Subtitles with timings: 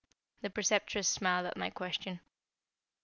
[0.41, 2.21] The Preceptress smiled at my question.